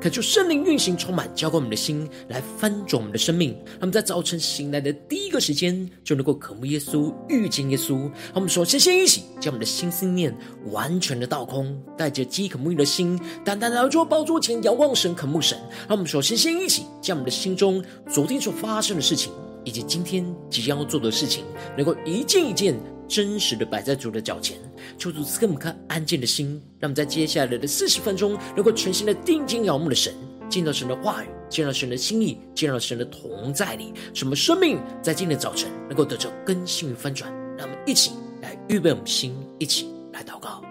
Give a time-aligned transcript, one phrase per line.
[0.00, 3.54] 恳求圣灵运行，充满浇灌我们的心，来翻转我们的生命。
[3.78, 7.98] 那么在早晨醒来的第一个时间，就能够渴慕耶稣、遇见耶稣。
[7.98, 10.34] 让我们首先先一起将我们的心思念
[10.70, 15.58] 完全的倒空，带着饥渴沐浴的心，单单来到宝座前仰望神、渴慕神。
[15.86, 19.30] 让我们首先先一起将我们的心中昨天所发生的事情，
[19.64, 21.44] 以及今天即将要做的事情，
[21.76, 22.74] 能够一件一件。
[23.10, 24.56] 真实的摆在主的脚前，
[24.96, 30.14] 求主赐给我们颗安静的心，让我们在接下来的四十分钟，能够全心的定睛仰慕的神，
[30.48, 37.28] 见到神的话语，见到神的心意，见到神的同在里，什么生命在今天的早晨能够得着更新与翻转。
[37.58, 40.69] 让我们一起来预备我们心，一起来祷告。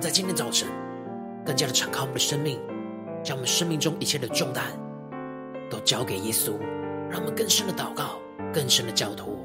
[0.00, 0.68] 在今天早晨
[1.44, 2.60] 更加的敞开我们的生命，
[3.22, 4.64] 将我们生命中一切的重担
[5.70, 6.52] 都交给耶稣，
[7.10, 8.18] 让我们更深的祷告，
[8.52, 9.35] 更深的交托。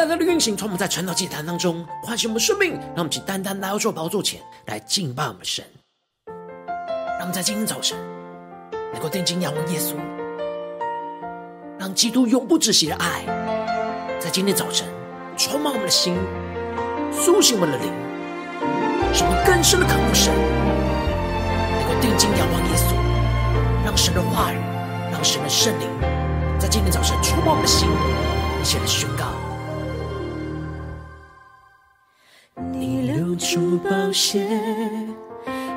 [0.00, 5.62] 单单的运行，从我们在晨祷祭坛当中唤醒我们生命，让我们请单单来到主宝座前来敬拜我们神。
[6.26, 7.98] 让我们在今天早晨
[8.94, 9.96] 能够定睛仰望耶稣，
[11.78, 13.26] 让基督永不止息的爱
[14.18, 14.88] 在今天早晨
[15.36, 16.16] 充满我们的心，
[17.12, 17.92] 苏醒我们的灵，
[19.12, 20.32] 使我们更深的渴慕神，
[21.76, 24.56] 能够定睛仰望耶稣，让神的话语，
[25.12, 25.86] 让神的圣灵
[26.58, 27.86] 在今天早晨充满我们的心。
[28.62, 29.26] 一起来宣告，
[33.82, 34.46] 宝血，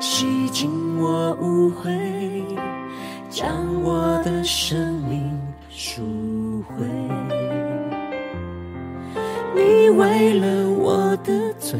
[0.00, 0.70] 洗净
[1.00, 1.90] 我污秽，
[3.30, 3.48] 将
[3.82, 6.02] 我的生命赎
[6.68, 6.84] 回。
[9.54, 11.78] 你为了我的罪，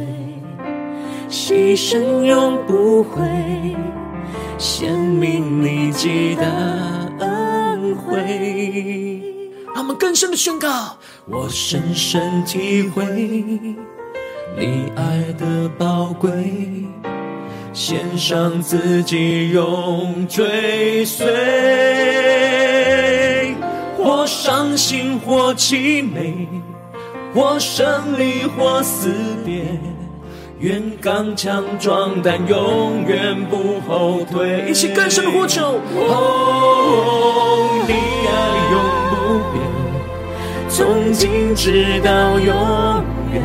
[1.29, 3.23] 牺牲永不悔，
[4.59, 6.45] 显明你极大
[7.19, 9.23] 恩惠。
[9.75, 10.97] 让我们更深的宣告，
[11.27, 13.05] 我深深体会
[14.57, 16.31] 你爱的宝贵，
[17.73, 21.27] 献上自己永追随，
[23.99, 26.47] 或伤心或凄美，
[27.35, 29.11] 或胜利或死
[29.45, 29.65] 别，
[30.61, 34.67] 愿刚强壮胆，永远不后退。
[34.69, 37.93] 一起更深的呼求，哦，你
[38.29, 38.33] 爱
[38.71, 38.79] 永
[39.11, 39.15] 不
[39.53, 39.55] 变。
[40.69, 42.55] 从今直到永
[43.33, 43.43] 远，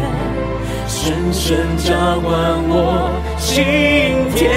[1.10, 2.30] 深深浇灌
[2.70, 3.10] 我
[3.40, 4.52] 心田。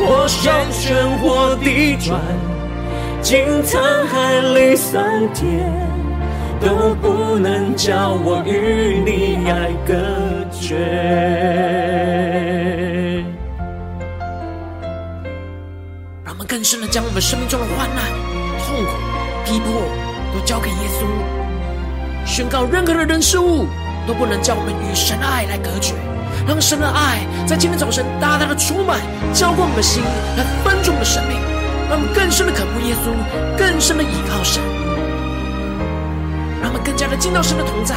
[0.00, 2.20] 或上旋，或地转，
[3.22, 5.00] 经沧海里桑
[5.32, 5.70] 田，
[6.60, 9.94] 都不能叫我与你爱隔
[10.50, 10.74] 绝。
[16.24, 18.10] 让我们更深的将我们生命中的患难、
[18.58, 18.90] 痛苦、
[19.44, 19.80] 逼迫。
[20.34, 21.06] 都交给耶稣，
[22.26, 23.66] 宣告任何的人事物
[24.06, 25.94] 都不能将我们与神的爱来隔绝，
[26.46, 29.00] 让神的爱在今天早晨大大的充满，
[29.32, 30.02] 浇灌我们的心，
[30.36, 31.38] 来翻转我们的生命，
[31.88, 33.12] 让我们更深的渴慕耶稣，
[33.56, 34.62] 更深的依靠神，
[36.60, 37.96] 让我们更加的进到神的同在，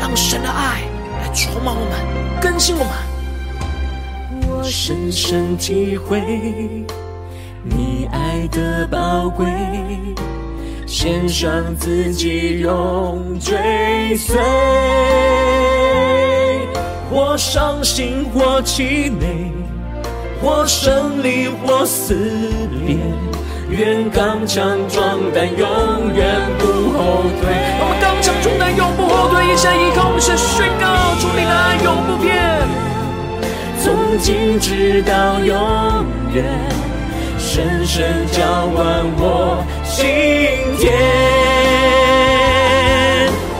[0.00, 0.82] 让神的爱
[1.20, 2.92] 来充满我们，更新我们。
[4.50, 6.20] 我深深体会
[7.62, 9.46] 你爱的宝贵。
[10.88, 14.38] 献上自己永追随，
[17.10, 19.52] 或伤心或凄美，
[20.42, 22.16] 或胜利或死
[22.86, 22.96] 别，
[23.68, 25.68] 愿刚强壮胆，永
[26.14, 26.64] 远不
[26.96, 27.52] 后退。
[27.80, 29.44] 我们刚强壮胆，永不后退。
[29.52, 30.86] 一下依靠我们，是宣告
[31.20, 32.66] 主你的爱永不变，
[33.84, 35.54] 从今直到永
[36.32, 36.44] 远，
[37.38, 40.06] 深深浇灌我心
[40.78, 40.86] 天。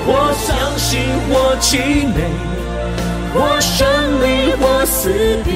[0.07, 2.19] 我相信，我凄美，
[3.35, 3.87] 我胜
[4.23, 5.11] 利，我思
[5.45, 5.49] 辨。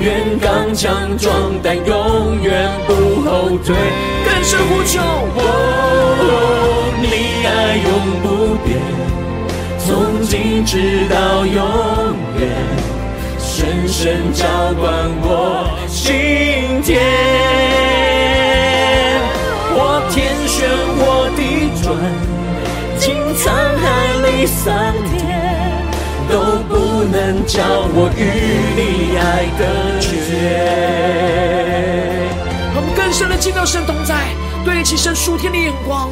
[0.00, 2.92] 愿刚强壮胆，永远不
[3.22, 3.74] 后退。
[4.24, 5.40] 更深呼求，哦，
[7.00, 7.06] 你
[7.46, 7.88] 爱永
[8.22, 8.26] 不
[8.64, 8.68] 变，
[9.78, 11.56] 从今直到永
[12.38, 12.42] 远，
[13.38, 14.44] 深深浇
[14.78, 14.82] 灌
[15.22, 18.03] 我心田。
[20.14, 21.90] 天旋，我地转，
[23.00, 23.50] 经沧
[23.82, 23.84] 海
[24.22, 24.62] 里桑
[25.10, 25.18] 田。
[26.30, 26.38] 都
[26.68, 27.58] 不能叫
[27.92, 28.22] 我与
[28.76, 29.64] 你爱隔
[30.00, 30.08] 绝。
[32.76, 33.84] 我们更深的进到神。
[33.84, 34.14] 同在，
[34.64, 35.12] 对齐神。
[35.16, 36.08] 数天的眼光。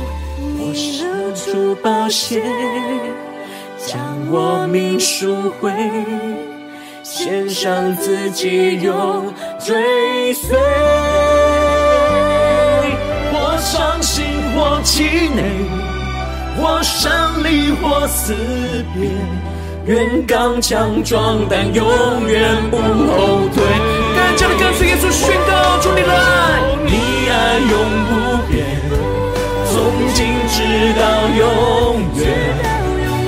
[0.59, 2.43] 我伸出宝血，
[3.79, 4.01] 将
[4.33, 5.71] 我命赎回，
[7.05, 10.59] 献上自己，永追随。
[14.63, 15.03] 或气
[15.35, 15.43] 馁，
[16.57, 17.11] 我胜
[17.43, 18.33] 利或死
[18.95, 19.11] 别。
[19.87, 21.85] 愿刚强壮胆，永
[22.29, 23.65] 远不后退。
[24.15, 26.15] 更加的跟随耶稣宣告主你来，
[26.87, 26.93] 你
[27.29, 27.75] 爱永
[28.07, 28.13] 不
[28.47, 28.65] 变，
[29.67, 29.75] 从
[30.15, 30.63] 今直
[30.95, 31.03] 到
[31.37, 31.43] 永
[32.19, 32.23] 远，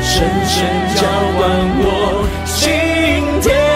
[0.01, 0.13] 深
[0.47, 0.55] 深
[0.95, 1.03] 浇
[1.37, 1.43] 灌
[1.81, 1.85] 我
[2.47, 2.63] 心
[3.43, 3.74] 田。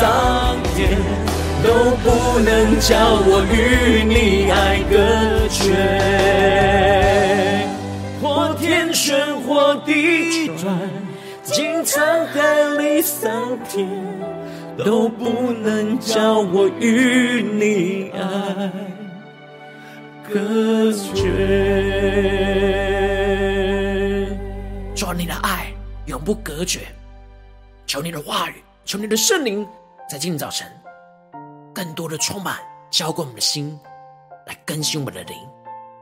[0.00, 0.98] 桑田。
[1.62, 4.96] 都不能叫我与你爱隔
[5.50, 5.76] 绝，
[8.22, 10.74] 或天旋，或地转，
[11.42, 13.86] 经沧海里桑田，
[14.78, 18.72] 都不能叫我与你爱
[20.32, 21.14] 隔绝。
[24.94, 25.66] 求你的爱
[26.06, 26.80] 永不隔绝，
[27.86, 28.54] 求你的话语，
[28.86, 29.68] 求你的圣灵，
[30.10, 30.66] 在今天早晨。
[31.72, 32.58] 更多的充满，
[32.90, 33.78] 浇灌我们的心，
[34.44, 35.36] 来更新我们的灵。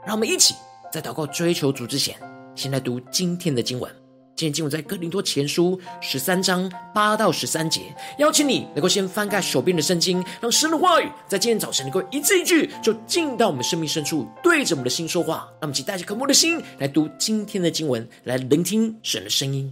[0.06, 0.54] 让我们一起
[0.90, 2.16] 在祷告、追求主之前，
[2.54, 3.94] 先来读今天的经文。
[4.34, 7.94] 今天经文在哥林多前书十三章八到十三节。
[8.18, 15.46] 邀请你能够先翻开手边的圣经，让神的话语在今天早晨能够一字一句，就进到我们生命深处，对着我们的心说话。
[15.60, 19.70] 让我们一起带着渴慕的心来读今天的经文，来聆听神的声音。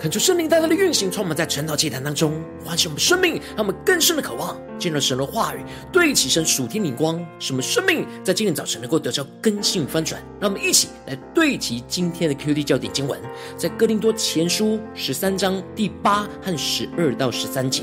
[0.00, 2.32] 恳求圣灵带来的运行，充满在晨祷祭坛当中，
[2.64, 10.18] 唤醒我们生命，让我们更深的渴望进入神的话语，对齐神属天灵光，使我们生命在今天早晨能够得到更新翻转。
[10.40, 13.20] 让我们一起来对齐今天的 QD 焦点经文，
[13.58, 17.82] 在哥林多前书十三章第八和十二到十三节：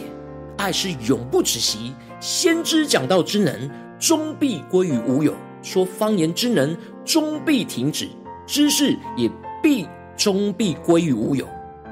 [0.57, 3.69] 爱是永不止息，先知讲道之能
[4.00, 8.09] 终必归于无有，说方言之能终必停止，
[8.47, 9.29] 知识也
[9.62, 11.47] 必终必归于无有。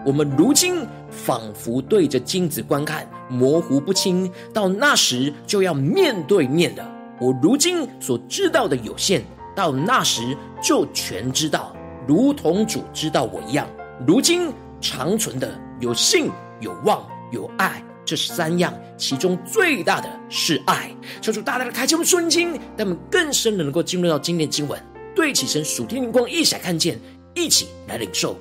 [0.05, 6.87] 我们如今仿佛对着镜子观看，模糊不清；到那时就要面对面了。
[7.19, 9.23] 我如今所知道的有限，
[9.55, 11.75] 到那时就全知道，
[12.07, 13.67] 如同主知道我一样。
[14.05, 20.91] 如今长存的有信、有望、有爱，这三样，其中最大的是爱。
[21.19, 24.79] 求主大大的开启我们顺经，让我们更深的能够进入到今天经文，
[25.15, 26.99] 对起神属天灵光，一起来看见，
[27.33, 28.37] 一起来领受。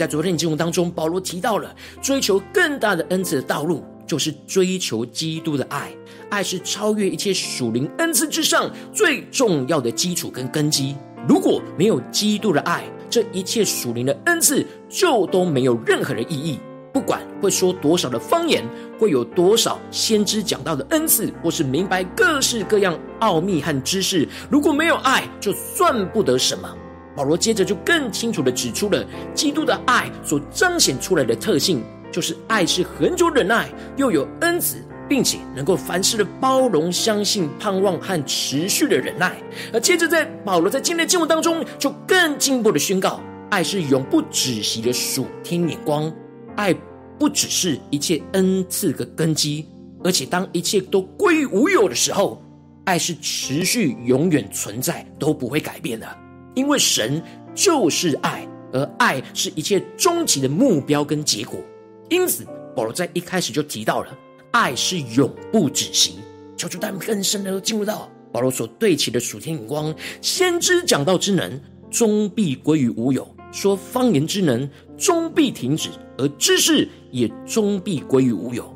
[0.00, 5.92] 在昨天的经文当中，保罗提到了追求更大的恩赐的道路，就是追求基督的爱。
[6.30, 10.96] 爱是超越一切属灵恩赐之上最重要的基础跟根基。
[11.28, 16.58] 如果没有基督的爱，这一切属灵的恩赐就都没有任何的意义。
[16.94, 18.64] 不管会说多少的方言，
[18.98, 26.74] 会有多少先知讲到的恩赐，或是明白各式各样奥秘和知识，如果没有爱，就算不得什么。
[27.20, 39.36] 保罗接着就更清楚的指出了基督的爱所彰显出来的特性，就是爱是恒久忍耐，又有恩慈，并且能够凡事的包容、相信、盼望和持续的忍耐。
[39.70, 46.10] 而接着在保罗在今天的经文当中，就更进一步的宣告：爱是永不止息的属天眼光，
[46.56, 46.74] 爱
[47.18, 49.68] 不只是一切恩赐的根基，
[50.02, 52.42] 而且当一切都归于无有的时候，
[52.86, 56.08] 爱是持续永远存在，都不会改变的。
[56.54, 57.22] 因为神
[57.54, 61.60] 就是爱，而爱是一切终极的目标跟结果。
[62.08, 64.18] 因此，保罗在一开始就提到了，
[64.50, 66.14] 爱是永不止息。
[66.56, 75.88] 求主带们更深的进入到保罗所对齐的属天眼光，先知讲道之能终必归于无有，说方言之能终必停止，
[76.18, 78.72] 而知识也终必归于无有。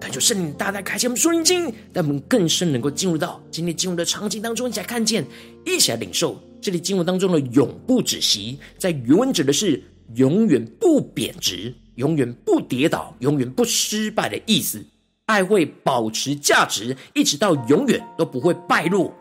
[0.00, 5.24] 感谢圣灵大大开启我们属灵经，让我们更深能够进入到今天进入的场景当中，一起来看见，
[5.64, 6.36] 一起来领受。
[6.60, 9.82] 这里经文当中的“永不止息”在原文指的是
[10.14, 14.84] 永远不贬值、永远不跌倒、永远不失败的意思。
[15.26, 19.14] 爱会保持价值，一直到永远都不会败落，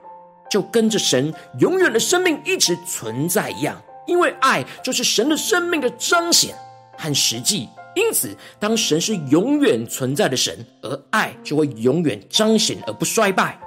[0.49, 3.81] 就跟着神永远的生命一直存在一样。
[4.07, 6.55] 因为爱就是神的生命的彰显
[6.97, 7.69] 和实际。
[7.95, 13.59] 因此，当神是永远存在的神，而爱就会永远彰显而不衰败。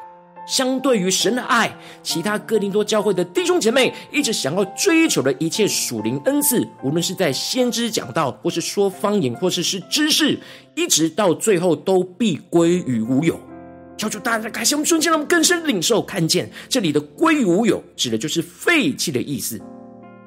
[0.46, 10.38] 相对于神的爱，其他哥林多教会的弟兄姐妹一直想要追求的一切属灵恩赐，无论是在先知讲道，或是说方言，或是是知识，
[10.75, 13.38] 一直到最后都必归于无有。
[13.96, 19.61] 求主大家开启我们瞬间，让我们更深领受看见这里的归于无有，指的就是废弃的意思。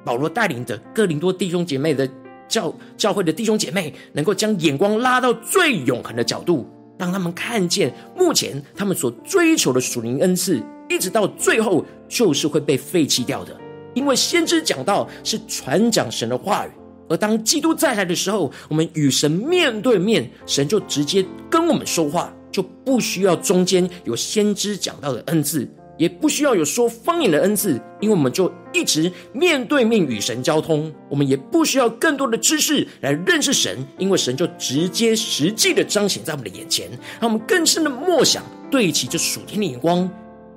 [0.04, 2.08] 保罗带领的哥林多弟兄姐妹的。
[2.48, 6.64] 教教会的弟兄姐妹能够将眼光拉到最永恒的角度，
[6.98, 13.56] 让他们看见目前他们所追求的属灵恩赐，一直到最后就是会被废弃掉的。
[13.94, 16.70] 因为先知讲到是传讲神的话语，
[17.08, 25.66] 而当基督再来的时候，我们与神面对面，神就直接跟我们说话，就不需要中间有先知讲到的恩赐。
[25.96, 30.92] 也不需要有说方言的恩赐，因为我们就一直面对面与神交通。
[31.08, 40.08] 我们也不需要更多的知识来认识神，因为神就直接实际的彰显在我们的眼前，让我们更深的默想，对齐这属天的眼光，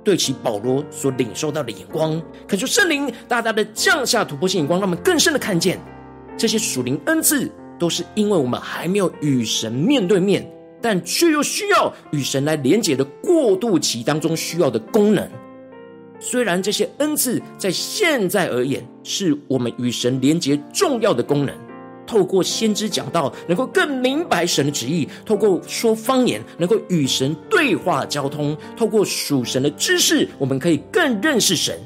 [0.04, 5.80] 对齐保罗所领受到的眼光，恳求圣灵大大的降下突破性眼光，让我们更深的看见
[6.36, 10.46] 这些属灵恩赐，都是因为我们还没有与神面对面。
[10.80, 15.28] 但却又需要与神来连结的过渡期当中需要的功能。
[16.18, 21.54] 虽然这些恩赐在现在而言是我们与神连结重要的功能，
[22.06, 31.78] 透过先知讲道能够更明白神的旨意，透过说方言能够与神对话交通，透过属神的知识，我们可以更认识神。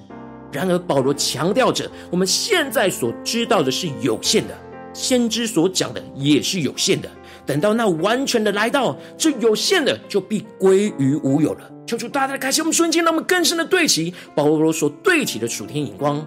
[0.51, 4.59] 然而保罗强调着，我们现在所知道的是有限的，
[4.93, 7.09] 先知所讲的也是有限的。
[7.47, 11.71] 等到那完全的来到，这有限的就必归于无有了。
[11.87, 16.27] 求主大大开启我们瞬间，让我们更深的对齐保罗所对齐的属天眼光。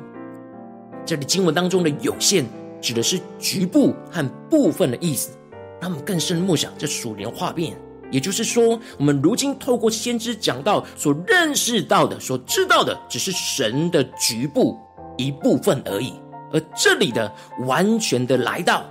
[1.06, 2.46] 这里经文当中的有限，
[2.80, 5.32] 指的是局部和部分的意思。
[5.80, 7.76] 让我们更深的默想这属灵画面，
[8.12, 14.78] 也就是说，我们如今透过先知讲到所认识到的、所知道的，只是神的局部
[15.18, 16.14] 一部分而已。
[16.52, 17.32] 而这里的
[17.66, 18.86] 完全的来到。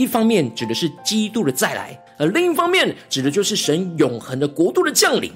[0.00, 5.30] 一方面指的是基督的再来，而另一方面指的就是神永恒的国度的降临。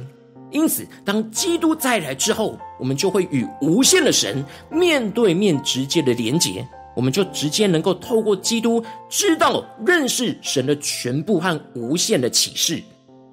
[0.50, 6.66] 因此，当基督再来之后，我们就会与无限的神面对面直接的连结，
[6.96, 12.82] 我们就直接能够透过基督知道认识神的全部和无限的启示。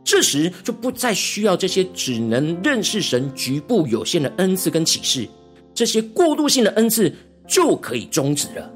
[0.03, 5.25] 这时就不再需要这些只能认识神局部有限的恩赐跟启示，
[5.73, 7.09] 这些过渡性的恩赐
[7.47, 8.69] 就可以终止了。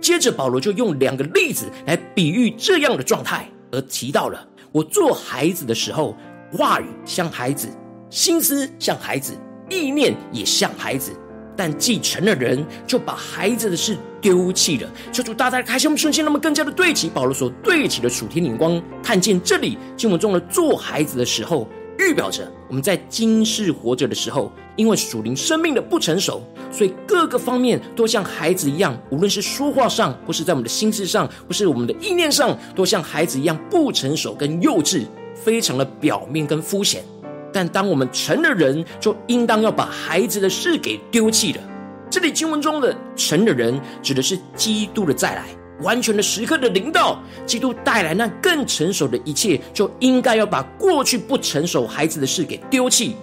[0.00, 6.16] 接着，保罗就用两个例子来比喻这样的状态，而提到了我做孩子的时候，
[6.50, 7.68] 话语像孩子，
[8.08, 9.34] 心思像孩子，
[9.68, 11.12] 意念也像孩子。
[11.56, 14.88] 但既成了人，就把孩子的事丢弃了。
[15.12, 21.68] 求主大大开启我们瞬间，那么更加的对齐保罗所对齐的属天眼光，看见这里经文中的做孩子的时候。
[22.00, 37.04] 预表着我们在今世活着的时候，因为属灵生命的不成熟，所以各个方面都像孩子一样，无论是说话上，或是在我们的心智上，或是我们的意念上，都像孩子一样不成熟跟幼稚，非常的表面跟肤浅。
[37.52, 41.60] 但当我们成了人，就应当要把孩子的事给丢弃了。
[42.08, 45.59] 这里经文中的成了人，指的是基督的再来。
[45.82, 53.16] 完全的时刻的临到，基督带来那更成熟的一切，就应该要把过去不成熟孩子的事给丢弃。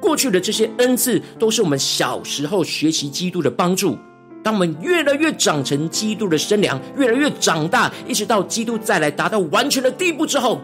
[0.00, 3.98] 过去的这些恩赐，都是我们小时候学习基督的帮助。
[4.42, 10.58] 当我们越来越长成基督的身量，越来越长大，一直到基督再来达到完全的地步之后，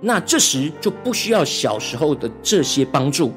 [0.00, 3.32] 那这时就不需要小时候的这些帮助。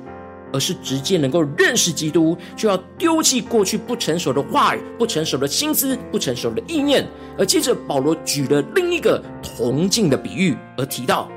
[0.53, 7.05] 而是直接能够认识基督，就要丢弃过去不成熟的话语、不成熟的心思、不成熟的意念。
[7.37, 11.27] 而接着保罗举了另一个铜镜的比喻，而提到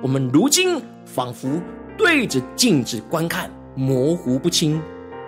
[0.00, 1.60] 我们如今仿佛
[1.98, 4.80] 对着镜子观看，模糊不清，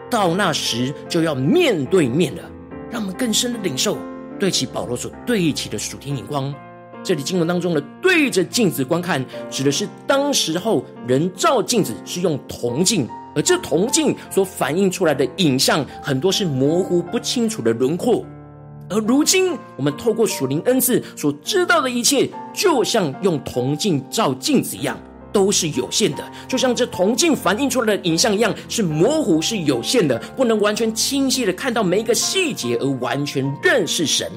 [0.09, 2.43] 到那时就要面对面了。
[2.91, 3.99] 让我们更深的领受
[4.39, 6.55] 对其保罗所对齐的属天眼光。
[7.03, 13.09] 这里经文当中的对着镜子观看，指的是当时候人照镜子是用铜镜。
[13.35, 18.25] 而这铜镜所反映出来的影像，很多是模糊不清楚的轮廓。
[18.91, 24.99] 而如今，我们透过属灵恩赐所知道的一切，就像用铜镜照镜子一样，
[25.33, 26.23] 都是有限的。
[26.47, 34.31] 就像这铜镜反映出来的影像一样，是模糊、是有限的，不能完全清晰的看到每一个细节，而完全认识神。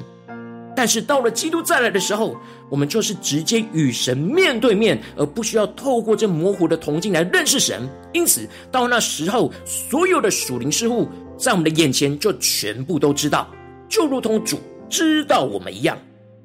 [0.74, 2.36] 但是到了基督再来的时候，
[2.68, 7.88] 我们就是直接与神面对面，而不需要透过这模糊的铜镜来认识神。
[8.12, 13.48] 因此，到那时候，所有的属灵事物在我们的眼前就全部都知道，
[13.88, 15.96] 就如同主知道我们一样。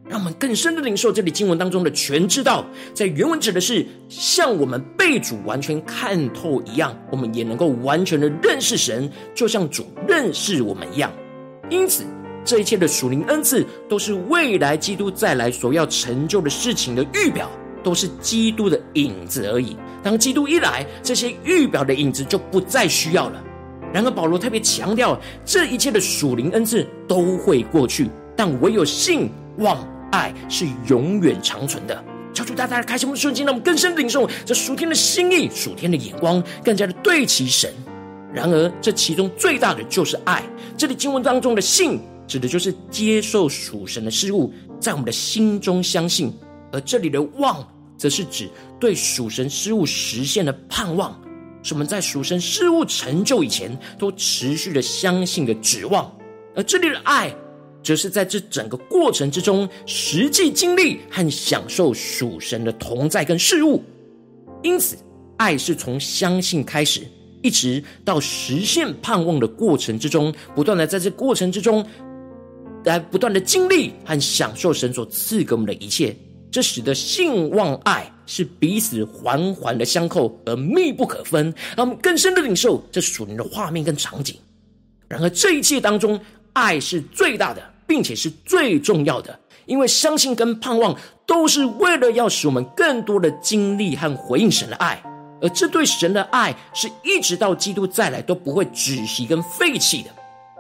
[0.08, 11.12] 让我们更深的领受这里经文当中的全知道，在原文指的是像我们被主完全看透一样，我们也能够完全的认识神，就像主认识我们一样。
[11.70, 12.06] 因此。
[12.44, 17.50] 这一切的属灵恩赐，都是未来基督再来所要成就的事情的预表，
[17.84, 19.78] 都是基督的影子而已。
[20.04, 23.44] 当基督一来，这些预表的影子就不再需要了。
[23.94, 29.78] 然而，保罗特别强调，这一切的属灵恩赐都会过去，但唯有信、望、
[30.12, 32.04] 爱是永远长存的。
[32.34, 37.72] 求主大大开启我们的瞬间，让我们更深领受这属天的心意、属天的眼光，更加的对齐神。
[38.34, 40.42] 然而，这其中最大的就是爱。
[40.78, 42.00] 这里经文当中的信。
[42.32, 46.30] 指的就是接受属神的事物，在我们的心中相信；
[46.72, 47.62] 而这里的望，
[47.98, 51.12] 则是指对属神事物实现的盼望，
[51.62, 56.10] 是我们在属神事物成就以前都持续的相信的指望；
[56.56, 57.36] 而这里的爱，
[57.84, 63.84] 则是在这整个过程之中实际经历和享受属神的同在跟事物。
[64.64, 64.96] 因此，
[65.36, 67.02] 爱是从相信开始，
[67.42, 71.86] 一直到实现盼望的过程之中，不断的在这过程之中。
[72.84, 76.16] 来不断的经历和享受神所赐给我们的一切，
[76.52, 84.36] 这使得信望爱是彼此环环的相扣而密不可分，让我们更深的领受这属灵的画面跟场景。
[85.08, 86.20] 然而这一切当中，
[86.54, 95.02] 爱是最大的，并且是最重要的，因为相信跟盼望都是为了要使我们更多的经历和回应神的爱，
[95.42, 100.10] 而这对神的爱是一直到基督再来都不会止息跟废弃的。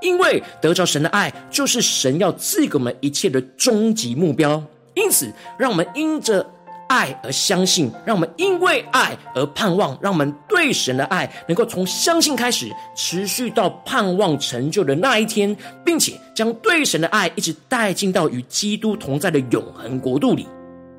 [0.01, 4.61] 因为得着神的爱，就是神要赐给我们一切的终极目标。
[4.93, 6.45] 因此，让我们因着
[6.89, 20.45] 爱而相信，让我们因为爱而盼望，让我们对神的爱能够从相信开始，持续到盼望成就的那一天，并且将对神的爱一直带进到与基督同在的永恒国度里。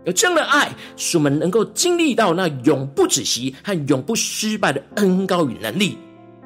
[0.05, 5.99] 有这样的爱，使我们能够经历到那永不止息和永不失败的恩高与能力。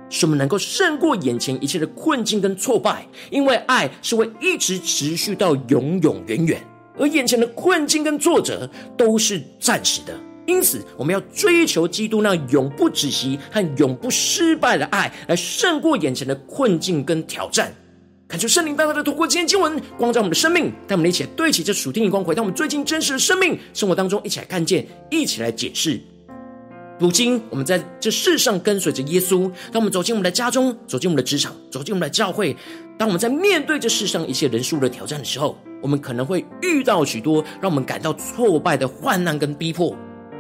[0.09, 6.61] 使我们能够胜过眼前一切的困境跟挫败，因为爱是会一直持续到永永远远。
[6.99, 10.19] 而眼前的困境跟挫折都是暂时的。
[10.47, 17.75] 因此，我们要追求基督那永不止息和永不失败的爱，来胜过眼前的困境跟挑战。
[18.29, 26.01] 感谢圣灵大大的透过今天经文光照我们的生命，带我们一起来对齐这属天的光，回到我们最近真实的生命生活当中，一起来看见，一起来解释。
[26.99, 32.57] 如今，我们在这世上跟随着耶稣，当我们走进我们的家中，走进我们的职场，走进我们的教会，
[32.97, 39.95] 当我们在面对这世上一些人数的挑战的时候，我们可能会遇到许多让我们感到挫败的患难跟逼迫。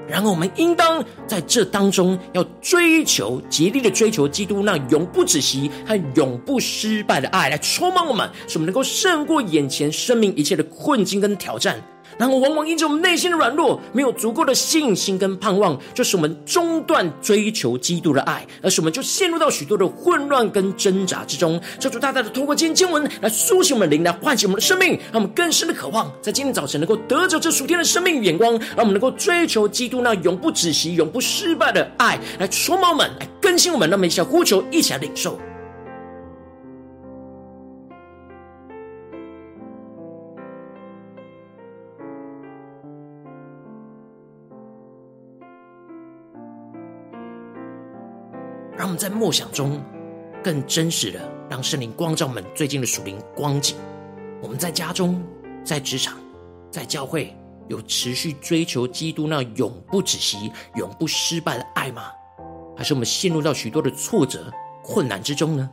[0.09, 11.83] 然而，我们应当在这当中要追求、竭力的追求基督那永不止息和永不失败的爱，来充满我们，使我们能够胜过眼前生命一切的困境跟挑战。
[12.19, 21.61] 然后，往往因着我们内心的软弱，没有足够的信心跟盼望，就使我们中断追求基督的爱，而使我们就陷入到许多的混乱跟挣扎之中。
[21.79, 33.87] 求主大大的透过今天经文来苏醒我们的灵，来唤醒我们的生命，让我们更深的渴望，在今天早晨能够得着这属天的生命与眼光，让我们能够追求基督那永不止息、永不失败的爱，来充满我们，来更新我们。
[33.91, 35.39] 让我们一起呼求，一起来领受。
[48.97, 49.83] 在默想中
[50.43, 53.77] 更真实的让圣灵光照我们最近的属灵光景。
[54.43, 55.23] 我们在家中、
[55.65, 56.19] 在职场、
[56.71, 57.35] 在教会，
[57.69, 62.11] 有持续追求基督那永不止息、永不失败的爱吗？
[62.77, 64.53] 还是我们陷入到许多的挫折、
[64.85, 65.71] 困难之中呢？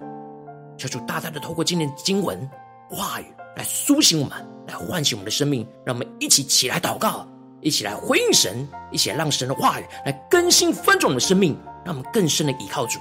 [0.77, 2.49] 求主大大的透过今天的经文
[2.89, 5.67] 话语来苏醒我们，来唤醒我们的生命。
[5.85, 7.27] 让我们一起起来祷告，
[7.61, 11.57] 一起来回应神，一起来让神的话语来更新翻转我们的生命。
[11.85, 12.97] 让我们更深的依靠主。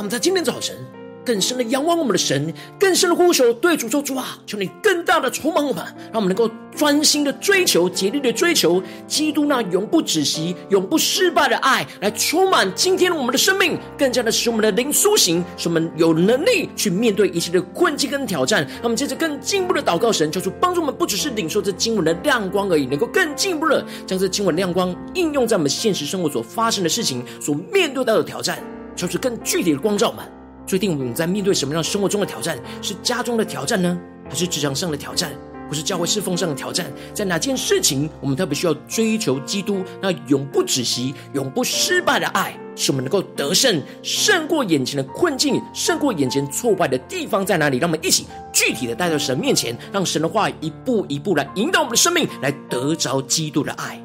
[0.00, 0.74] 让我们在今天早晨
[1.26, 18.66] 更深的仰望我们的神，更深的呼求，对主说：“主啊，求你更大的充满我们，让我们能够专心的追求、竭力的追求基督那永不止息、永不失败的爱，来充满今天我们的生命，更加的使我们的灵苏醒，使我们有能力去面对一切的困境跟挑战。
[18.66, 28.58] 让我们接着更进一步的祷告神，求主帮助我们，不只是领受这经文的亮光而已，能够更进一步的将这经文亮光应用在我们现实生活所发生的事情、所面对到的挑战。”
[28.94, 30.24] 就是更具体的光照们，
[30.66, 33.98] 决定我们在面对什么样生活中的挑战，是家中的挑战呢，
[34.28, 35.32] 还是职场上的挑战，
[35.68, 36.86] 或是教会侍奉上的挑战？
[37.14, 47.78] 在哪件事情，我们特别需要追求基督那永不止息、永不失败的爱，使我们能够得胜，胜过眼前的困境，胜过眼前挫败的地方在哪里？
[47.78, 54.00] 让我们一起具体的带到神面前，让神的话一步一步来引导我们的生命，来得着基督的爱。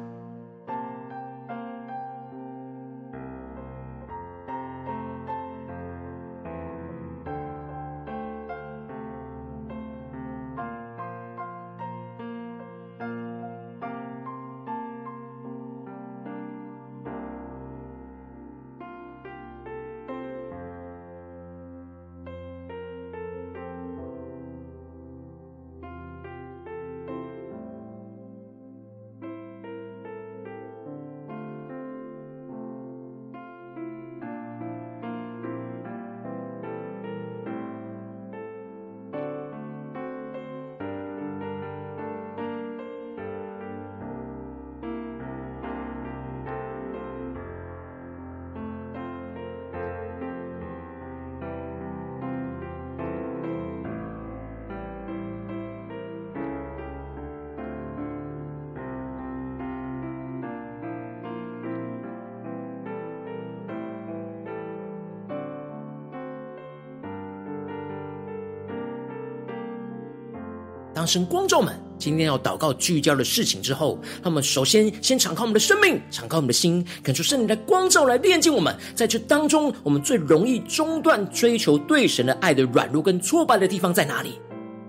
[70.96, 78.74] 当神光照们今天要祷告聚焦的事情之后，他们首先先敞开我们的生命，敞开我们的心，恳求圣灵来光照，来炼净我们。
[78.94, 84.40] 在这当中，我们最容易中断追求对神的爱的软弱跟挫败的地方在哪里？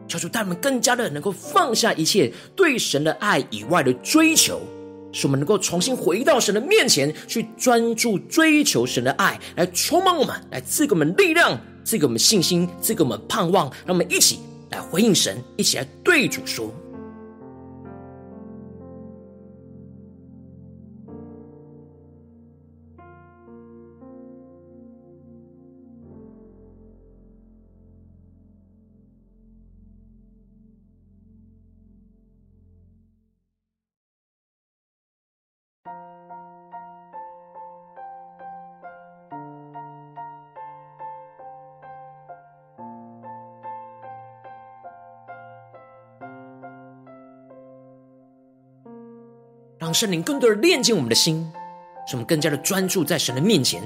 [0.08, 4.62] 求主带我们更加的能够放下一切对神的爱以外的追求，
[5.12, 14.40] 使我们能够重新回到神的面前，去专注追求神的爱，来充满我们，来赐给我们力量，赐给我们信心，赐给我们盼望，让我们一起
[14.70, 16.74] 来回应神，一起来对主说。
[49.98, 51.52] 圣灵更多的炼净我们的心，
[52.06, 53.82] 使我们更加的专注在神的面前。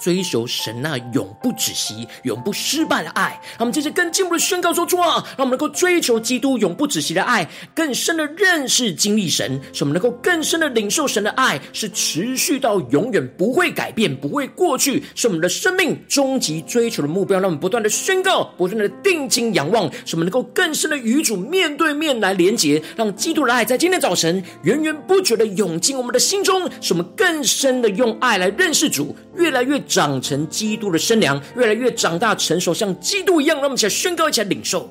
[0.00, 17.38] 追求神那永不止息、永不失败的爱，让我们接着更进一步的宣告说：主啊，让我们能够追求基督永不止息的爱，更深的认识经历神，使我们能够更深的领受神的爱，是持续到永远不会改变、不会过去，是我们的生命终极追求的目标。
[17.38, 29.78] 让我们不断的宣告，不断的定睛仰望，使我们能够更深的与主面对面来连结，让基督的爱在今天早晨源源不绝的涌进我们的心中，使我们更深的用爱来认识主，越来越。
[29.90, 33.56] 长成基督的身量，越来越长大成熟，像基督一样。
[33.56, 34.88] 让我们起来宣告，一起来领受。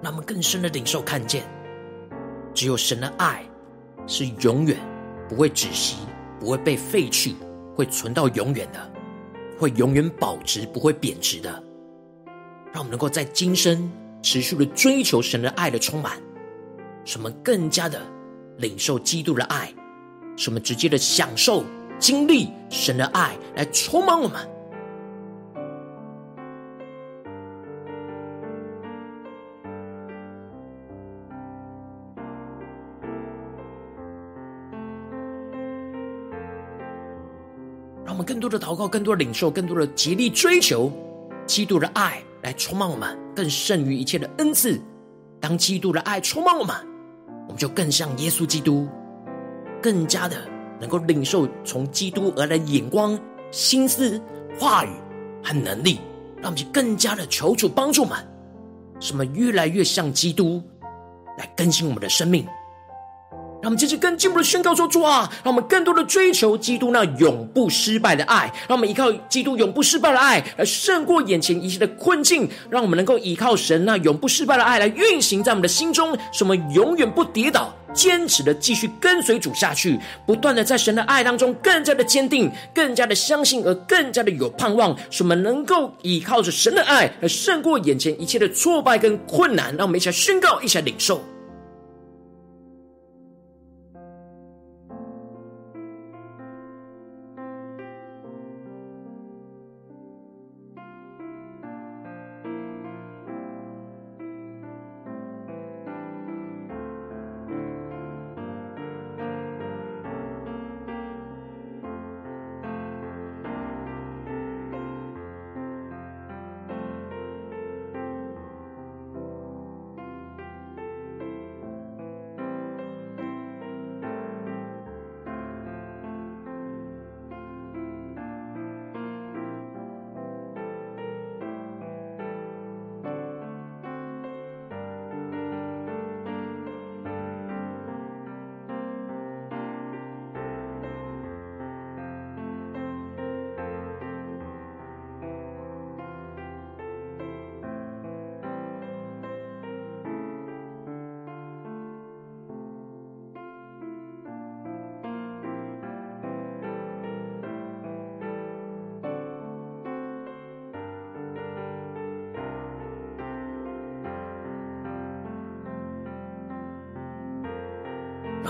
[0.00, 1.57] 让我们更深的领受，看见。
[2.58, 3.44] 只有神的爱
[4.08, 4.76] 是永远
[5.28, 5.98] 不会止息，
[6.40, 7.36] 不会被废去，
[7.76, 8.92] 会存到永远的，
[9.56, 11.50] 会永远保值，不会贬值的。
[12.72, 13.88] 让我们能够在今生
[14.24, 16.20] 持续的追求神的爱的充满，
[17.04, 18.00] 使我们更加的
[18.56, 19.72] 领受基督的爱，
[20.36, 21.62] 使我们直接的享受
[21.96, 24.44] 经历神的爱来充满我们。
[38.18, 40.90] 我们更多的祷告，更多的领受，更多的竭力追求
[41.46, 44.76] 基督的爱来充满我们，更胜于一切的恩赐。
[45.40, 46.74] 当基督的爱充满我们，
[47.46, 48.88] 我们就更像耶稣基督，
[49.80, 50.36] 更加的
[50.80, 53.16] 能够领受从基督而来的眼光、
[53.52, 54.20] 心思、
[54.58, 54.90] 话语
[55.40, 56.00] 和能力，
[56.38, 58.18] 让我们就更加的求主帮助我们，
[58.98, 60.60] 使我们越来越像基督，
[61.38, 62.44] 来更新我们的生命。
[63.68, 72.48] 我们接着更进一步的宣告说：“主啊，让我们更多的追求基督那永不失败的爱，让我们依靠基督永不失败的爱来胜过眼前一切的困境。
[72.70, 84.96] 让我们能够依靠神那永不失败的爱来运行在我们的心中，使我们永远不跌倒，坚持的继续跟随主下去，不断的在神的爱当中更加的坚定，更加的相信，而更加的有盼望。
[85.10, 89.76] 使我们能够依靠着神的爱而胜过眼前一切的挫败跟困难。
[89.76, 91.22] 让我们一起来宣告，一起来领受。”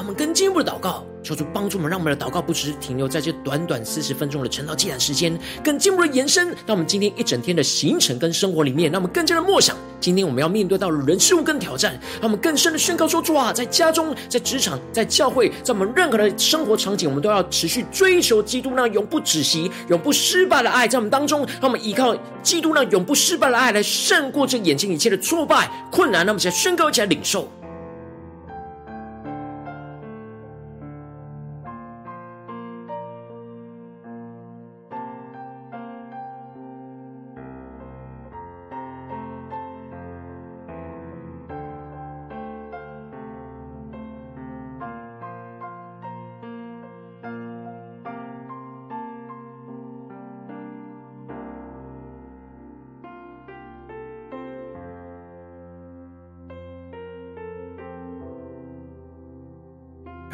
[0.09, 26.25] 们更进一步的祷告，求主帮助我们，让我们的祷告不只是停留在这短短四十分钟的晨祷祭坛时间，更进一步的延伸到我们今天一整天的行程跟生活里面，让我们更加的默想今天我们要面对到的人事物跟挑战，让我们更深的宣告说：主啊，在家中、在职场、在教会，在我们任何的生活场景，我们都要持续追求基督那永不止息、永不失败的爱，在我们当中，让我们依靠基督那永不失败的爱来胜过这眼前一切的挫败、困难。
[26.25, 27.47] 让我们现在宣告，一起来领受。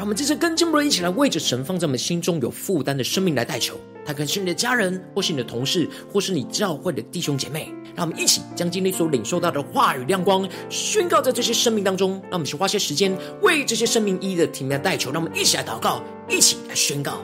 [0.05, 7.73] 我们这次跟金伯伦一起来为着神放在我们心中有负担的生命来代求，他可能是你的家人，或是你的同事，或是你教会的弟兄姐妹。
[7.95, 12.21] 让我们一起将今天所领受到的话语亮光宣告在这些生命当中。
[12.29, 15.11] 让我们去花些时间为这些生命一一的提名来代求。
[15.11, 17.17] 让我们一起来祷告，一起来宣告。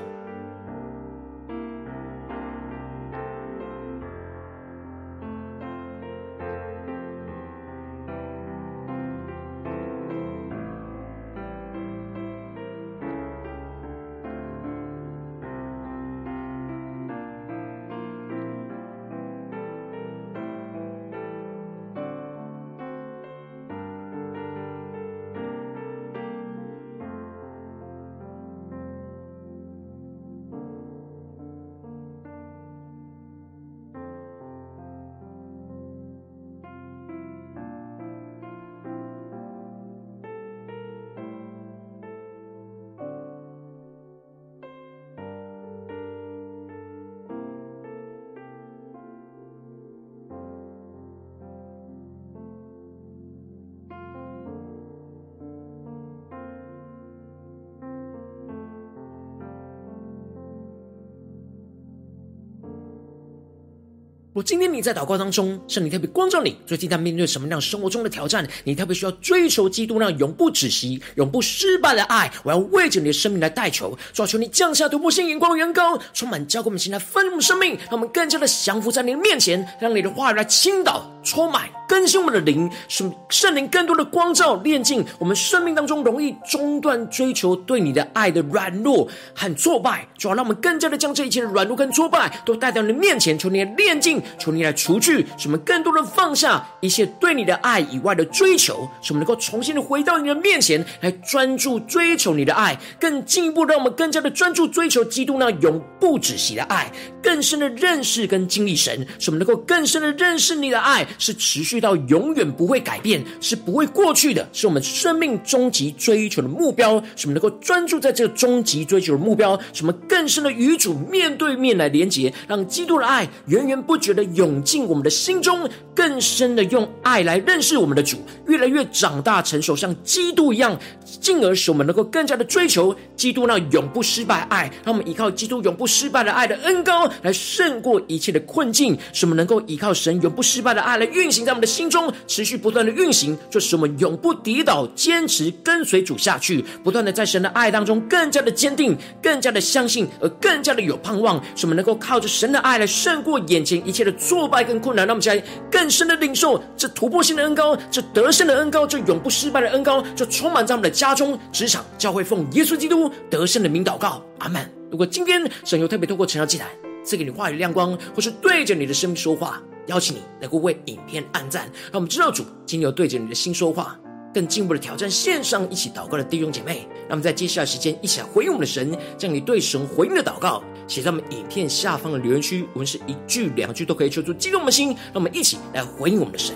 [64.34, 68.48] 我今天你在祷告当中，圣灵特别光照你，最近在面对什么样生活中的挑战？
[68.63, 72.32] 你特别需要追求基督那永不止息、永不失败的爱。
[72.46, 90.08] 我要为着你的生命来代求，抓，求你降下突破性眼光、的员工，充满教给我们现在丰盛生命，让我们更加的降服在你的面前，让你的话语来倾倒、充满、更新我们的灵，使圣灵更多的光照、炼净我们生命当中容易中断追求对你的爱的软弱和挫败。
[90.18, 94.22] 主啊，让我们更加的将这一切的软弱跟挫败都带到你的面前，求你的炼净。
[94.39, 106.89] 求你来除去，使我们更多的放下一切对你的爱以外的追求，使我们能够重新的回到你的面前来专注追求你的爱，更进一步让我们更加的专注追求基督那永不止息的爱，
[107.22, 128.17] 更深的认识跟经历神，使我们能够更深的认识你的爱是持续到永远不会改变，是不会过去的，是我们生命终极追求的目标，什么能够专注在这个终极追求的目标，什么更深的与主面对面来连接，让基督的爱源源不绝的涌进我们的心中，更深的用爱来认识我们的主，
[128.47, 130.79] 越来越长大成熟，像基督一样，
[131.19, 134.71] 进而使我们能够更加的追求基督那永不失败爱。
[134.84, 154.51] 让我们依靠基督永不失败的爱的恩膏，来胜过一切的困境，什么能够依靠神永不失败的爱来运行在我们的心中，持续不断的运行，就使我们永不跌倒，坚持跟随主下去，不断的在神的爱当中更加的坚定，更加的相信，而更加的有盼望，使我们能够靠着神的爱来胜过眼前一切的挫。
[154.51, 155.41] 败跟困难，让我们来
[155.72, 164.69] 更深的领受这突破性的恩膏，这得胜的恩膏，这永不失败的恩膏，就充满在我们的家中、职场、教会，奉耶稣基督得胜的名祷告，阿门。
[164.91, 166.67] 如果今天神有特别透过晨祷祭坛
[167.05, 173.97] 赐给你话语亮光，或是对着你的生命说话，邀请你能够为影片按赞，让我们知道主今天有对着你的心说话。
[174.34, 186.55] 更进一步的挑战，线上一起祷告的弟兄姐妹，那么在接下来时间一起来回应我们的神，将你对神回应的祷告写在我们影片下方的留言区，我们是一句两句都可以，求主激动我们的心，让我们一起来回应我们的神。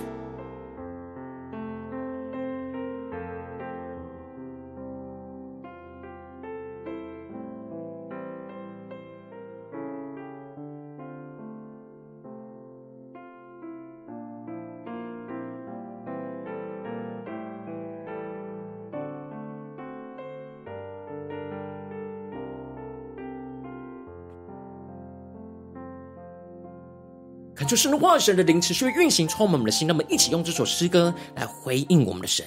[27.66, 29.88] 恳求神的话、神的灵持续运行，充满我们的心。
[29.88, 32.45] 让我们一起用这首诗歌来回应我们的神，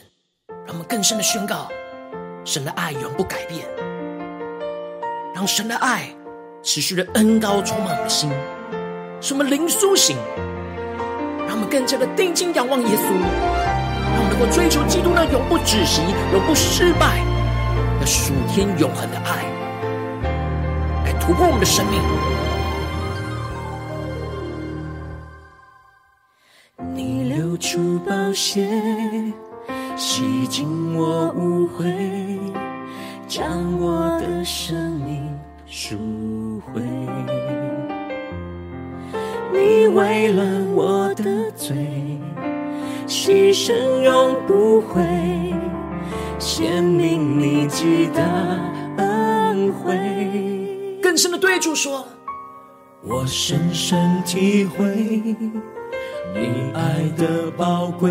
[0.65, 1.67] 让我们更深的宣告：
[2.45, 3.67] 神的爱永不改变，
[5.35, 6.09] 让神的爱
[6.63, 8.31] 持续的恩膏充满我们的心，
[9.21, 10.17] 使我们灵苏醒，
[11.49, 16.01] 让我们更加的定睛仰望耶稣，让我们能够追求基督的永不止息、
[16.33, 17.19] 永不失败
[17.99, 19.43] 的属天永恒的爱，
[21.07, 22.38] 来突破我们的生命。
[27.79, 28.69] 出宝血。
[29.97, 31.95] 洗净我污秽，
[33.29, 35.97] 将我的生命赎
[36.67, 36.83] 回。
[39.53, 40.43] 你为了
[40.75, 41.77] 我的罪，
[43.07, 45.01] 牺牲永不悔，
[46.41, 48.23] 显明你极大
[48.97, 51.01] 恩惠。
[51.01, 52.05] 更深的对主说，
[53.05, 55.37] 我深深体会
[56.35, 58.11] 你爱的宝贵。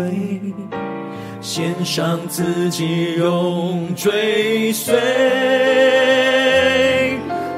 [1.40, 4.92] 献上自己，永追随，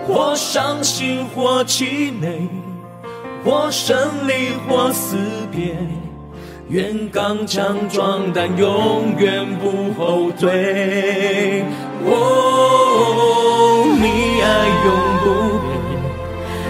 [0.06, 2.46] 或伤心，或气馁，
[3.42, 3.96] 或胜
[4.28, 5.16] 利，或死
[5.50, 5.74] 别，
[6.68, 11.64] 愿刚强壮胆，永远不后退。
[12.04, 14.88] 哦，你爱永
[15.24, 15.26] 不
[15.64, 15.72] 变，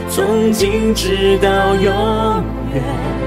[0.08, 1.84] 从今直到永
[2.72, 3.19] 远。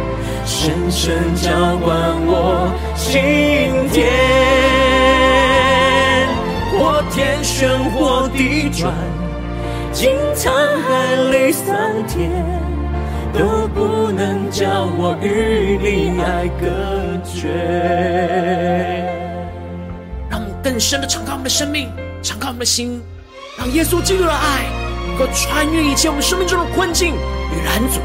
[0.63, 1.51] 深深浇
[1.83, 1.93] 灌
[2.25, 3.19] 我心
[3.91, 3.99] 田，
[6.71, 8.93] 或天旋，或地转，
[9.91, 10.49] 经沧
[10.83, 11.67] 海里桑
[12.07, 12.31] 田，
[13.33, 16.65] 都不能叫我与你爱隔
[17.25, 17.49] 绝。
[20.29, 21.91] 让我们更深的敞开我们的生命，
[22.21, 23.03] 敞开我们的心，
[23.57, 24.63] 让耶稣基督的爱
[25.09, 27.15] 能够穿越一切我们生命中的困境
[27.51, 27.99] 与拦阻。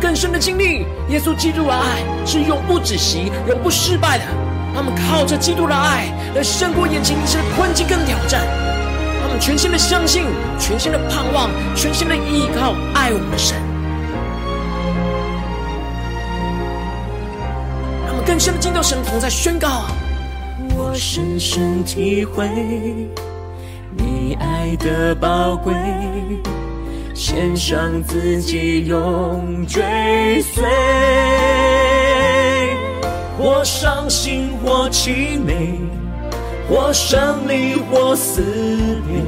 [0.00, 4.24] 更深的经历耶稣基督的爱是永不止息、永不失败的。
[4.74, 8.46] 他们靠着基督的爱来胜过眼前一切的困境跟挑战。
[9.22, 10.24] 他们全心的相信、
[10.58, 13.56] 全心的盼望、全心的依靠爱我们的神。
[18.06, 19.86] 让我们更深的进到神同在宣告：
[20.76, 22.48] 我深深体会
[23.96, 25.74] 你爱的宝贵。
[27.14, 30.64] 献上自己，永追随，
[33.38, 35.78] 或伤心，或凄美，
[36.68, 38.42] 或胜利，或死
[39.06, 39.22] 别，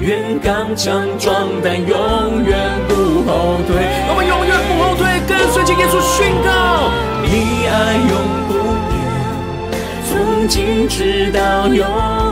[0.00, 2.58] 愿刚强壮胆，永远
[2.88, 3.76] 不后退。
[4.08, 6.90] 我们永远不后退，跟随着耶稣宣告：
[7.22, 7.72] 你爱
[8.10, 8.12] 永
[8.48, 8.52] 不
[8.90, 8.92] 变，
[10.10, 10.12] 从
[10.48, 12.23] 今直到永。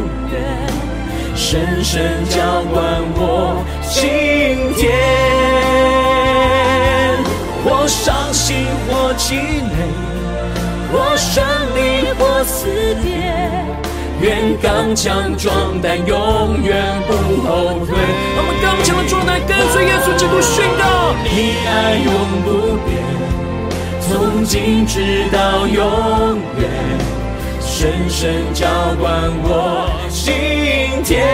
[1.44, 4.06] 深深浇灌我心
[4.78, 4.86] 田，
[7.64, 9.74] 我伤心，我气馁，
[10.92, 11.42] 我胜
[11.74, 12.68] 利，或死
[13.02, 13.10] 别，
[14.20, 17.12] 愿刚强壮胆，永远不
[17.42, 17.92] 后退。
[18.36, 22.14] 我们刚强的壮胆，跟随耶稣基督宣告：你爱永
[22.44, 22.88] 不变，
[24.00, 26.70] 从今直到永远。
[27.60, 28.64] 深深浇
[29.00, 29.10] 灌
[29.42, 29.90] 我
[30.24, 30.32] 今
[31.02, 31.26] 天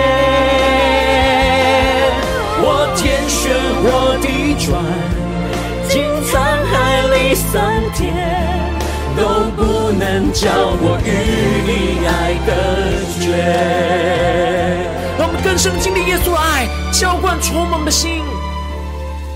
[2.63, 3.53] 我天旋，
[3.85, 4.27] 或地
[4.65, 4.83] 转，
[5.91, 6.33] 经沧
[6.65, 6.73] 海
[7.13, 7.53] 里桑
[7.93, 8.01] 田，
[9.15, 9.21] 都
[9.55, 10.49] 不能叫
[10.81, 11.07] 我与
[11.69, 11.71] 你
[12.07, 12.49] 爱隔
[13.21, 13.27] 绝。
[15.19, 18.23] 让我们更深经历耶稣的爱，浇灌充满的心。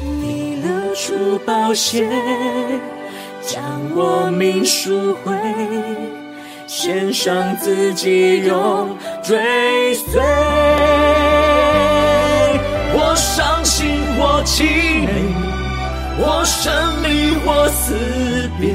[0.00, 2.08] 你流出宝血，
[3.42, 3.62] 将
[3.94, 5.30] 我命赎回。
[6.74, 10.22] 献上自己，永追随，
[12.94, 14.64] 我伤心，或凄
[15.04, 15.12] 美，
[16.16, 17.92] 我胜利，或死
[18.58, 18.74] 别，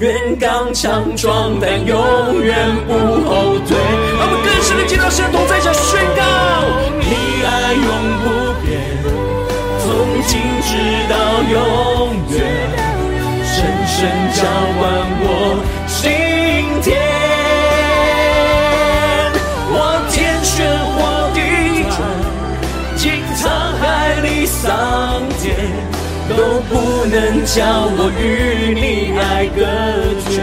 [0.00, 2.58] 愿刚强壮胆，永远
[2.88, 3.78] 不后退。
[4.18, 6.22] 我们更深的见到神同在这宣告：
[6.98, 7.06] 你
[7.46, 7.86] 爱永
[8.18, 8.26] 不
[8.66, 8.82] 变，
[9.78, 9.86] 从
[10.26, 10.74] 今直
[11.08, 11.14] 到
[11.52, 12.42] 永远，
[13.46, 14.42] 深深浇
[14.76, 14.82] 灌
[15.22, 15.62] 我
[27.12, 29.60] 能叫我与你爱隔
[30.30, 30.40] 绝，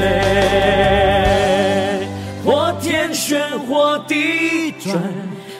[2.45, 5.01] 或天旋，或地转，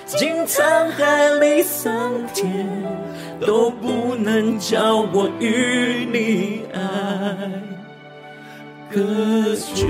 [0.06, 2.48] 经沧海里桑田
[3.42, 6.80] 都不能叫我与你爱
[8.92, 9.88] 隔绝。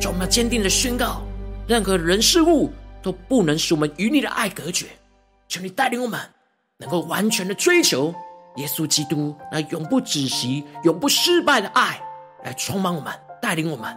[0.00, 1.22] 让我们坚定的宣告：
[1.68, 4.86] 任何人事物都不能使我们与你的爱隔绝。
[5.46, 6.18] 求你带领我们，
[6.78, 8.14] 能够完全的追求
[8.56, 12.00] 耶稣基督那永不止息、永不失败的爱，
[12.44, 13.90] 来充满我们，带领我们，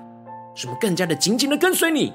[0.55, 2.13] 使我们更加的紧紧的跟随你。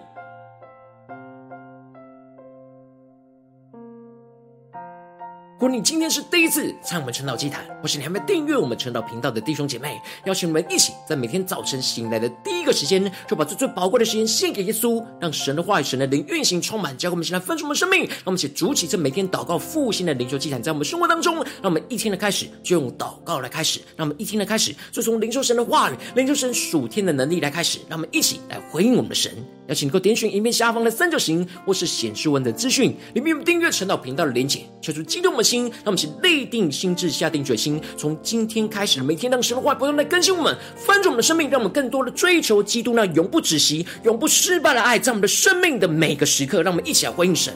[5.64, 18.00] 如果你今天是第一次参与我们晨祷祭坛，或是你还没订阅我们晨祷频道的弟兄姐妹，邀请你们一起在每天早晨醒来的第一个时间，就把这最宝贵的时间献给耶稣，让神的话语、神的灵运行充满，教给我们，现在分出我们生命。
[18.00, 29.32] 让我们一起筑起这每天祷告复兴的灵修祭坛，在我们生活当中，让我们一天的开始就用祷告来开始，让我们一天的开始就从灵修神的话语、灵修神属天的能力来开始，让我们一起来回应我们的神。
[29.68, 47.54] 邀请你能够点选影片下方的三角形，或是显示文的资讯，里面有订阅陈祷频道的连结，求主激动我们的心，让我们一起立定心智，下定决心，从今天开始，每天让神的话不断来更新我们，翻转我们的生命，让我们更多的追求基督那永不止息、永不失败的爱，在我们的生命的每个时刻，让我们一起来回应神。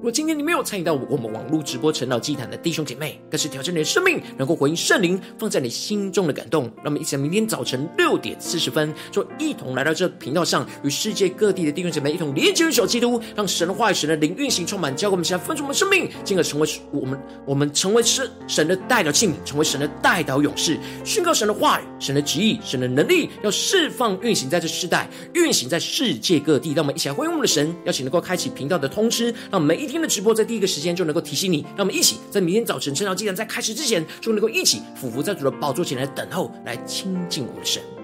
[0.00, 6.64] 如果今天你没有参与到我们网络直播晨祷祭坛的弟兄姐妹，更是挑战你的生命，能够回应圣灵放在你心中的感动。
[6.76, 26.72] 让我们一起在明天早晨六点四十分，就一同来到这频道上，与世界各地的弟兄姐妹一同连接于手基督，让神的话语、神的灵运行充满，教给我们现在分出我们生命，进而成为我们我们成为神神的代表器皿，成为神的代表勇士，宣告神的话语、神的旨意、神的能力，要释放运行在这世代，运行在世界各地。
[26.72, 37.99] 让我们一起来回应我们的神，邀请能够开启频道的通知，让我们每一今天的直播在第一个时间就能够提醒你，让我们一起在明天早晨晨祷祭坛在开始之前，就能够一起俯伏在主的宝座前来等候，来亲近我们的神。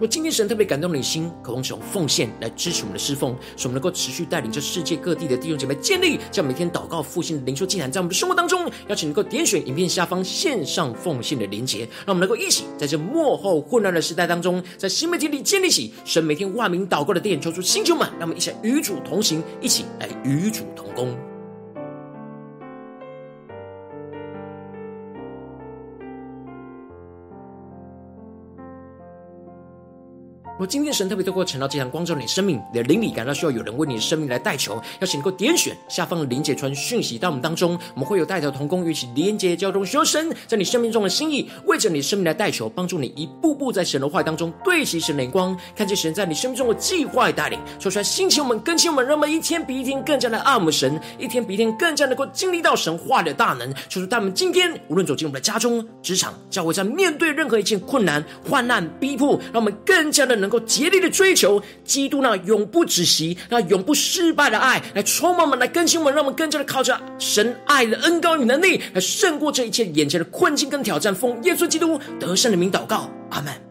[0.00, 21.29] 若今天神特别感动你的心，渴望使用奉献来支持我们的侍奉，使我们能够持续带领着世界各地的弟兄姐妹建立这样每天祷告复兴的灵修祭坛，在我们的生活当中，邀请能够点选影片下方线上奉献的连结，让我们能够一起在这幕后混乱的时代当中，在新媒体里建立起神每天万名祷告的殿，抽出星球们，让我们一起来与主同行，一起来与主同工。
[30.60, 60.49] 若今天神特别透过晨祷祭坛光照你生命，你的灵里感到需要有人为你的生命来代求，邀请能够点选下方的灵界传讯息到我们当中，我们会有代祷同工与其连接交通，需要神在你生命中的心意，为着你生命来代求，帮助你一步步在神的话当中对齐神的光，看见神在你生命中的计划带领，说出来兴起我们更新我们，让我们一天比一天更加的爱慕神，一天比一天更加能够经历到神话的大能，求主带我们今天无论走进我们的家中、职场、教会，在面对任何一件困难、患难、逼迫，让我们更加的能。
[60.50, 71.14] 能够竭力的追求基督那永不止息、那永不失败的爱，来充满我们，来更新我们，让我们更加的靠着神爱的恩膏与能力，来胜过这一切眼前的困境跟挑战。
[71.14, 73.69] 奉耶稣基督得胜的名祷告，阿门。